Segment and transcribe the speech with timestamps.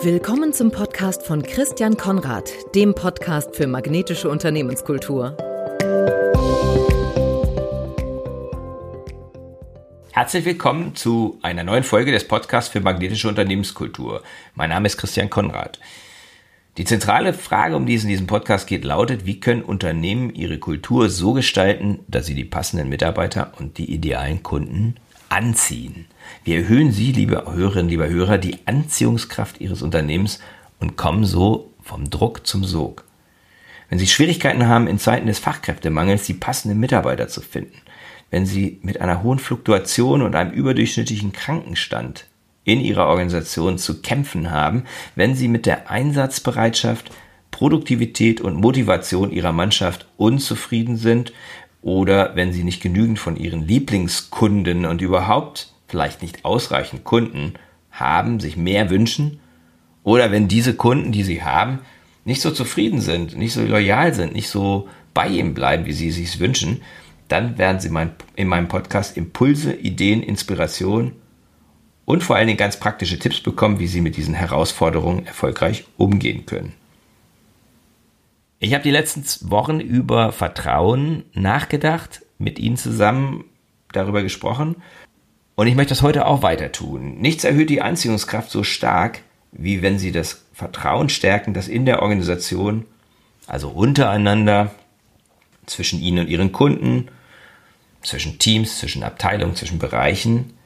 [0.00, 5.36] Willkommen zum Podcast von Christian Konrad, dem Podcast für magnetische Unternehmenskultur.
[10.12, 14.22] Herzlich willkommen zu einer neuen Folge des Podcasts für magnetische Unternehmenskultur.
[14.54, 15.80] Mein Name ist Christian Konrad.
[16.76, 20.60] Die zentrale Frage, um die es in diesem Podcast geht, lautet, wie können Unternehmen ihre
[20.60, 24.94] Kultur so gestalten, dass sie die passenden Mitarbeiter und die idealen Kunden
[25.28, 26.06] anziehen.
[26.44, 30.40] Wir erhöhen Sie, liebe Hörerinnen, liebe Hörer, die Anziehungskraft Ihres Unternehmens
[30.80, 33.04] und kommen so vom Druck zum Sog.
[33.88, 37.80] Wenn Sie Schwierigkeiten haben, in Zeiten des Fachkräftemangels die passenden Mitarbeiter zu finden,
[38.30, 42.26] wenn Sie mit einer hohen Fluktuation und einem überdurchschnittlichen Krankenstand
[42.64, 47.10] in Ihrer Organisation zu kämpfen haben, wenn Sie mit der Einsatzbereitschaft,
[47.50, 51.32] Produktivität und Motivation Ihrer Mannschaft unzufrieden sind,
[51.82, 57.54] oder wenn sie nicht genügend von ihren Lieblingskunden und überhaupt vielleicht nicht ausreichend Kunden
[57.90, 59.40] haben, sich mehr wünschen
[60.02, 61.80] oder wenn diese Kunden, die sie haben,
[62.24, 66.10] nicht so zufrieden sind, nicht so loyal sind, nicht so bei ihm bleiben, wie sie
[66.10, 66.82] sich wünschen,
[67.28, 67.90] dann werden sie
[68.36, 71.12] in meinem Podcast Impulse, Ideen, Inspiration
[72.04, 76.46] und vor allen Dingen ganz praktische Tipps bekommen, wie sie mit diesen Herausforderungen erfolgreich umgehen
[76.46, 76.72] können.
[78.60, 83.44] Ich habe die letzten Wochen über Vertrauen nachgedacht, mit Ihnen zusammen
[83.92, 84.76] darüber gesprochen
[85.54, 87.18] und ich möchte das heute auch weiter tun.
[87.20, 89.20] Nichts erhöht die Anziehungskraft so stark,
[89.52, 92.84] wie wenn Sie das Vertrauen stärken, das in der Organisation,
[93.46, 94.72] also untereinander,
[95.66, 97.08] zwischen Ihnen und Ihren Kunden,
[98.02, 100.57] zwischen Teams, zwischen Abteilungen, zwischen Bereichen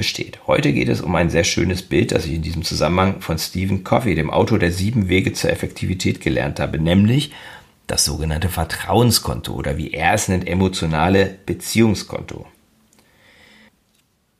[0.00, 0.38] besteht.
[0.46, 3.84] Heute geht es um ein sehr schönes Bild, das ich in diesem Zusammenhang von Stephen
[3.84, 7.32] Covey, dem Autor der sieben Wege zur Effektivität, gelernt habe, nämlich
[7.86, 12.46] das sogenannte Vertrauenskonto oder wie er es nennt, emotionale Beziehungskonto.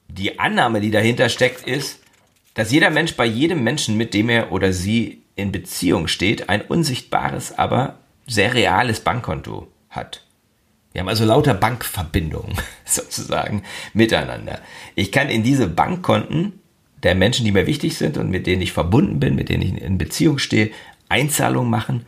[0.09, 1.99] Die Annahme, die dahinter steckt, ist,
[2.55, 6.63] dass jeder Mensch bei jedem Menschen, mit dem er oder sie in Beziehung steht, ein
[6.63, 10.25] unsichtbares, aber sehr reales Bankkonto hat.
[10.93, 13.63] Wir haben also lauter Bankverbindungen sozusagen
[13.95, 14.61] miteinander.
[14.95, 16.61] Ich kann in diese Bankkonten
[17.03, 19.81] der Menschen, die mir wichtig sind und mit denen ich verbunden bin, mit denen ich
[19.81, 20.71] in Beziehung stehe,
[21.09, 22.07] Einzahlungen machen.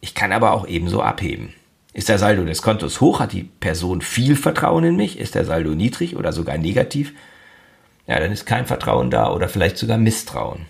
[0.00, 1.54] Ich kann aber auch ebenso abheben.
[1.92, 5.18] Ist der Saldo des Kontos hoch, hat die Person viel Vertrauen in mich?
[5.18, 7.12] Ist der Saldo niedrig oder sogar negativ?
[8.06, 10.66] Ja, dann ist kein Vertrauen da oder vielleicht sogar Misstrauen.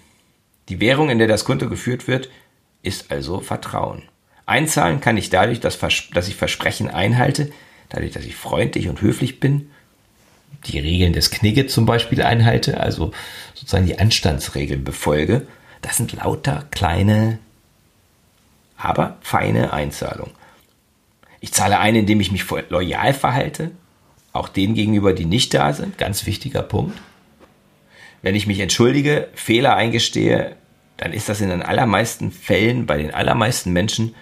[0.68, 2.28] Die Währung, in der das Konto geführt wird,
[2.82, 4.02] ist also Vertrauen.
[4.46, 7.50] Einzahlen kann ich dadurch, dass, dass ich Versprechen einhalte,
[7.88, 9.70] dadurch, dass ich freundlich und höflich bin,
[10.66, 13.12] die Regeln des Knigge zum Beispiel einhalte, also
[13.54, 15.46] sozusagen die Anstandsregeln befolge.
[15.82, 17.38] Das sind lauter kleine,
[18.76, 20.34] aber feine Einzahlungen.
[21.40, 23.70] Ich zahle ein, indem ich mich loyal verhalte,
[24.32, 26.98] auch denen gegenüber, die nicht da sind, ganz wichtiger Punkt.
[28.22, 30.56] Wenn ich mich entschuldige, Fehler eingestehe,
[30.96, 34.14] dann ist das in den allermeisten Fällen bei den allermeisten Menschen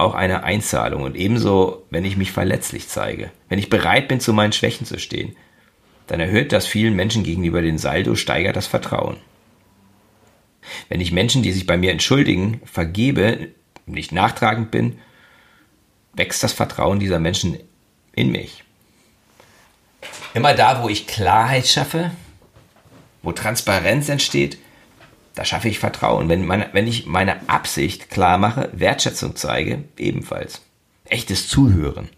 [0.00, 1.02] auch eine Einzahlung.
[1.02, 4.98] Und ebenso, wenn ich mich verletzlich zeige, wenn ich bereit bin, zu meinen Schwächen zu
[4.98, 5.36] stehen,
[6.06, 9.16] dann erhöht das vielen Menschen gegenüber den Saldo, steigert das Vertrauen.
[10.88, 13.48] Wenn ich Menschen, die sich bei mir entschuldigen, vergebe,
[13.86, 14.98] nicht nachtragend bin,
[16.12, 17.58] wächst das Vertrauen dieser Menschen
[18.12, 18.64] in mich.
[20.34, 22.10] Immer da, wo ich Klarheit schaffe,
[23.22, 24.58] wo Transparenz entsteht,
[25.40, 26.28] da schaffe ich Vertrauen.
[26.28, 30.60] Wenn, meine, wenn ich meine Absicht klar mache, Wertschätzung zeige, ebenfalls.
[31.06, 32.10] Echtes Zuhören.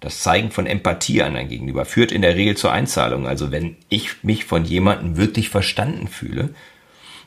[0.00, 3.28] Das Zeigen von Empathie anderen gegenüber führt in der Regel zur Einzahlung.
[3.28, 6.56] Also wenn ich mich von jemandem wirklich verstanden fühle,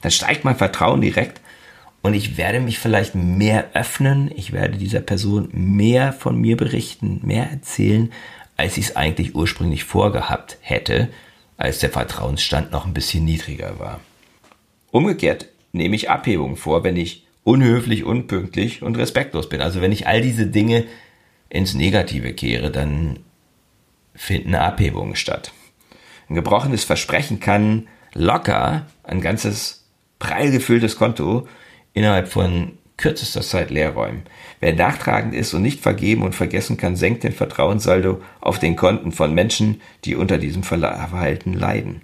[0.01, 1.39] dann steigt mein Vertrauen direkt
[2.01, 4.29] und ich werde mich vielleicht mehr öffnen.
[4.35, 8.11] Ich werde dieser Person mehr von mir berichten, mehr erzählen,
[8.57, 11.07] als ich es eigentlich ursprünglich vorgehabt hätte,
[11.55, 14.01] als der Vertrauensstand noch ein bisschen niedriger war.
[14.91, 19.61] Umgekehrt nehme ich Abhebungen vor, wenn ich unhöflich, unpünktlich und respektlos bin.
[19.61, 20.85] Also wenn ich all diese Dinge
[21.49, 23.19] ins Negative kehre, dann
[24.15, 25.51] finden Abhebungen statt.
[26.29, 29.87] Ein gebrochenes Versprechen kann locker ein ganzes
[30.19, 31.47] prall gefülltes Konto
[31.93, 34.23] innerhalb von kürzester Zeit leer räumen.
[34.59, 39.11] Wer nachtragend ist und nicht vergeben und vergessen kann, senkt den Vertrauenssaldo auf den Konten
[39.13, 42.01] von Menschen, die unter diesem Verhalten leiden.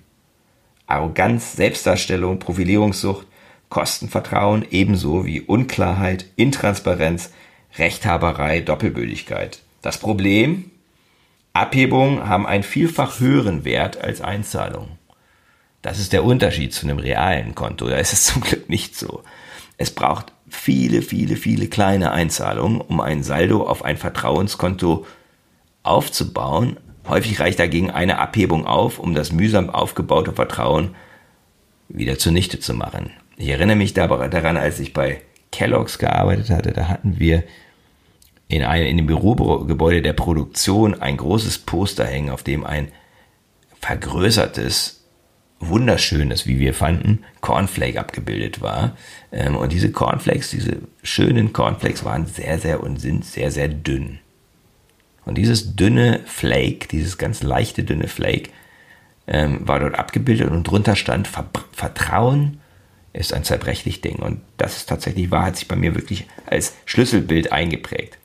[0.88, 3.28] Arroganz, Selbstdarstellung, Profilierungssucht,
[3.70, 7.32] Kostenvertrauen ebenso wie Unklarheit, Intransparenz,
[7.78, 9.60] Rechthaberei, Doppelbödigkeit.
[9.82, 10.72] Das Problem?
[11.54, 14.92] Abhebungen haben einen vielfach höheren Wert als Einzahlungen.
[15.82, 17.88] Das ist der Unterschied zu einem realen Konto.
[17.88, 19.24] Da ist es zum Glück nicht so.
[19.78, 25.06] Es braucht viele, viele, viele kleine Einzahlungen, um ein Saldo auf ein Vertrauenskonto
[25.84, 30.96] aufzubauen, Häufig reicht dagegen eine Abhebung auf, um das mühsam aufgebaute Vertrauen
[31.88, 33.12] wieder zunichte zu machen.
[33.38, 35.22] Ich erinnere mich daran, als ich bei
[35.52, 37.44] Kellogg's gearbeitet hatte, da hatten wir
[38.48, 42.90] in, einem, in dem Bürogebäude der Produktion ein großes Poster hängen, auf dem ein
[43.82, 45.04] vergrößertes,
[45.60, 48.98] wunderschönes, wie wir fanden, Cornflake abgebildet war.
[49.32, 54.20] Ähm, und diese Cornflakes, diese schönen Cornflakes waren sehr, sehr und sind sehr, sehr dünn.
[55.26, 58.52] Und dieses dünne Flake, dieses ganz leichte dünne Flake,
[59.28, 61.28] ähm, war dort abgebildet und drunter stand
[61.72, 62.62] Vertrauen
[63.12, 64.18] ist ein zerbrechlich Ding.
[64.18, 68.18] Und das ist tatsächlich wahr, hat sich bei mir wirklich als Schlüsselbild eingeprägt.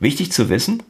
[0.00, 0.82] Wichtig zu wissen,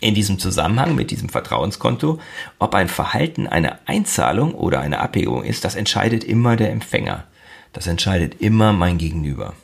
[0.00, 2.20] in diesem Zusammenhang mit diesem Vertrauenskonto,
[2.58, 7.24] ob ein Verhalten eine Einzahlung oder eine Abhebung ist, das entscheidet immer der Empfänger.
[7.72, 9.54] Das entscheidet immer mein Gegenüber.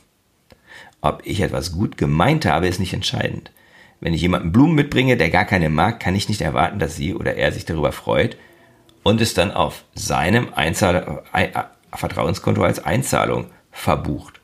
[1.01, 3.51] Ob ich etwas gut gemeint habe, ist nicht entscheidend.
[3.99, 7.13] Wenn ich jemanden Blumen mitbringe, der gar keine mag, kann ich nicht erwarten, dass sie
[7.13, 8.37] oder er sich darüber freut
[9.03, 11.23] und es dann auf seinem Einzahl
[11.93, 14.41] Vertrauenskonto als Einzahlung verbucht.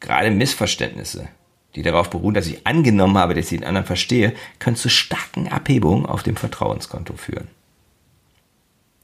[0.00, 1.28] Gerade Missverständnisse,
[1.74, 5.48] die darauf beruhen, dass ich angenommen habe, dass ich den anderen verstehe, können zu starken
[5.48, 7.48] Abhebungen auf dem Vertrauenskonto führen.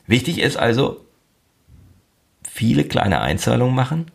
[0.06, 1.04] Wichtig ist also,
[2.48, 4.10] viele kleine Einzahlungen machen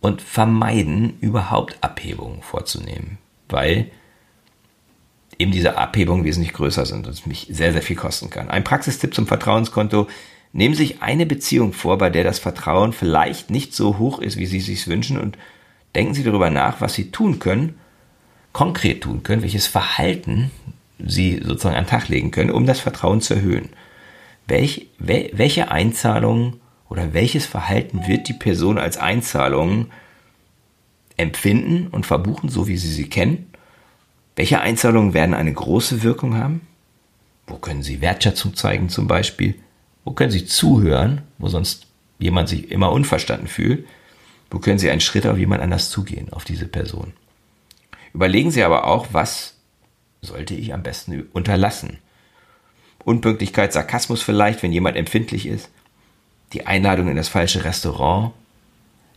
[0.00, 3.90] und vermeiden, überhaupt Abhebungen vorzunehmen, weil
[5.40, 8.50] eben diese Abhebungen wesentlich größer sind und es mich sehr, sehr viel kosten kann.
[8.50, 10.06] Ein Praxistipp zum Vertrauenskonto
[10.52, 14.36] Nehmen Sie sich eine Beziehung vor, bei der das Vertrauen vielleicht nicht so hoch ist,
[14.36, 15.38] wie Sie es sich wünschen und
[15.94, 17.78] denken Sie darüber nach, was Sie tun können,
[18.52, 20.50] konkret tun können, welches Verhalten
[20.98, 23.68] Sie sozusagen an den Tag legen können, um das Vertrauen zu erhöhen.
[24.48, 29.86] Welch, welche Einzahlungen oder welches Verhalten wird die Person als Einzahlung
[31.16, 33.49] empfinden und verbuchen, so wie Sie sie kennen?
[34.40, 36.62] Welche Einzahlungen werden eine große Wirkung haben?
[37.46, 39.54] Wo können Sie Wertschätzung zeigen zum Beispiel?
[40.02, 41.88] Wo können Sie zuhören, wo sonst
[42.18, 43.86] jemand sich immer unverstanden fühlt?
[44.50, 47.12] Wo können Sie einen Schritt auf jemand anders zugehen, auf diese Person?
[48.14, 49.56] Überlegen Sie aber auch, was
[50.22, 51.98] sollte ich am besten unterlassen?
[53.04, 55.68] Unpünktlichkeit, Sarkasmus vielleicht, wenn jemand empfindlich ist.
[56.54, 58.32] Die Einladung in das falsche Restaurant.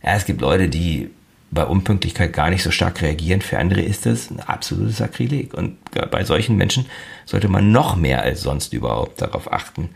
[0.02, 1.08] Ja, es gibt Leute, die
[1.54, 3.40] bei Unpünktlichkeit gar nicht so stark reagieren.
[3.40, 5.54] Für andere ist das ein absolutes Sakrileg.
[5.54, 5.78] Und
[6.10, 6.86] bei solchen Menschen
[7.24, 9.90] sollte man noch mehr als sonst überhaupt darauf achten,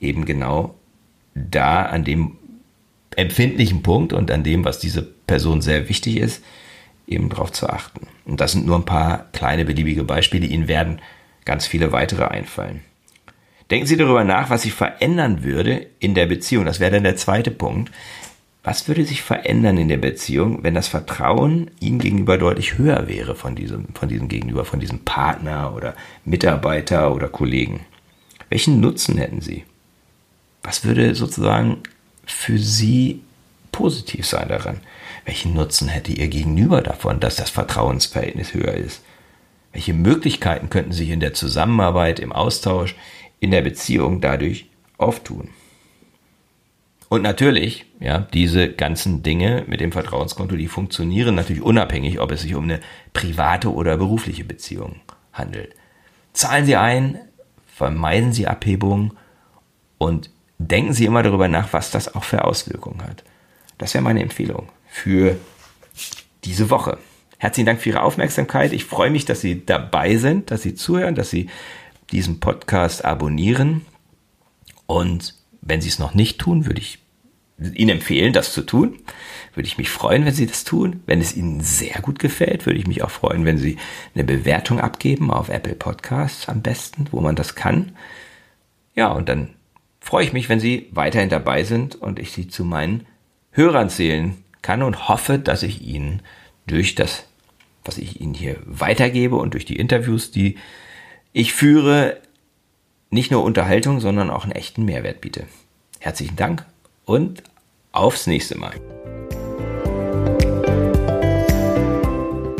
[0.00, 0.74] eben genau
[1.34, 2.36] da an dem
[3.16, 6.44] empfindlichen Punkt und an dem, was diese Person sehr wichtig ist,
[7.06, 8.06] eben darauf zu achten.
[8.24, 10.46] Und das sind nur ein paar kleine beliebige Beispiele.
[10.46, 11.00] Ihnen werden
[11.44, 12.80] ganz viele weitere einfallen.
[13.70, 16.64] Denken Sie darüber nach, was sich verändern würde in der Beziehung.
[16.64, 17.92] Das wäre dann der zweite Punkt.
[18.62, 23.34] Was würde sich verändern in der Beziehung, wenn das Vertrauen Ihnen gegenüber deutlich höher wäre
[23.34, 25.94] von diesem, von diesem Gegenüber, von diesem Partner oder
[26.26, 27.80] Mitarbeiter oder Kollegen?
[28.50, 29.64] Welchen Nutzen hätten Sie?
[30.62, 31.78] Was würde sozusagen
[32.26, 33.22] für Sie
[33.72, 34.80] positiv sein daran?
[35.24, 39.02] Welchen Nutzen hätte Ihr Gegenüber davon, dass das Vertrauensverhältnis höher ist?
[39.72, 42.94] Welche Möglichkeiten könnten sich in der Zusammenarbeit, im Austausch,
[43.38, 44.66] in der Beziehung dadurch
[44.98, 45.48] auftun?
[47.10, 52.42] Und natürlich, ja, diese ganzen Dinge mit dem Vertrauenskonto, die funktionieren natürlich unabhängig, ob es
[52.42, 52.78] sich um eine
[53.12, 55.00] private oder berufliche Beziehung
[55.32, 55.74] handelt.
[56.32, 57.18] Zahlen Sie ein,
[57.66, 59.14] vermeiden Sie Abhebungen
[59.98, 63.24] und denken Sie immer darüber nach, was das auch für Auswirkungen hat.
[63.76, 65.36] Das wäre meine Empfehlung für
[66.44, 66.96] diese Woche.
[67.38, 68.72] Herzlichen Dank für Ihre Aufmerksamkeit.
[68.72, 71.50] Ich freue mich, dass Sie dabei sind, dass Sie zuhören, dass Sie
[72.12, 73.84] diesen Podcast abonnieren.
[74.86, 76.99] Und wenn Sie es noch nicht tun, würde ich
[77.60, 78.98] Ihnen empfehlen, das zu tun.
[79.54, 81.02] Würde ich mich freuen, wenn Sie das tun.
[81.06, 83.76] Wenn es Ihnen sehr gut gefällt, würde ich mich auch freuen, wenn Sie
[84.14, 87.96] eine Bewertung abgeben auf Apple Podcasts am besten, wo man das kann.
[88.94, 89.50] Ja, und dann
[90.00, 93.06] freue ich mich, wenn Sie weiterhin dabei sind und ich Sie zu meinen
[93.50, 96.22] Hörern zählen kann und hoffe, dass ich Ihnen
[96.66, 97.24] durch das,
[97.84, 100.56] was ich Ihnen hier weitergebe und durch die Interviews, die
[101.32, 102.20] ich führe,
[103.10, 105.46] nicht nur Unterhaltung, sondern auch einen echten Mehrwert biete.
[105.98, 106.64] Herzlichen Dank
[107.04, 107.42] und
[107.92, 108.74] aufs nächste Mal.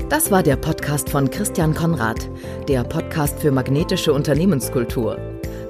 [0.09, 2.29] Das war der Podcast von Christian Konrad,
[2.69, 5.19] der Podcast für magnetische Unternehmenskultur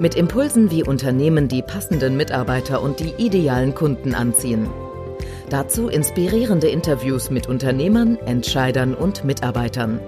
[0.01, 4.67] mit Impulsen, wie Unternehmen die passenden Mitarbeiter und die idealen Kunden anziehen.
[5.49, 9.99] Dazu inspirierende Interviews mit Unternehmern, Entscheidern und Mitarbeitern.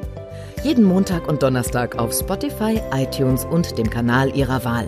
[0.64, 4.88] Jeden Montag und Donnerstag auf Spotify, iTunes und dem Kanal Ihrer Wahl.